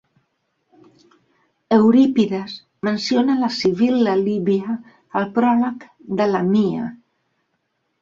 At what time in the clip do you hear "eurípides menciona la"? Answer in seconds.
1.77-3.51